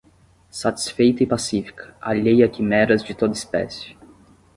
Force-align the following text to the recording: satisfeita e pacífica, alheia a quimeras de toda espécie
satisfeita 0.49 1.21
e 1.23 1.27
pacífica, 1.27 1.95
alheia 2.01 2.47
a 2.47 2.49
quimeras 2.49 3.03
de 3.03 3.13
toda 3.13 3.33
espécie 3.33 3.95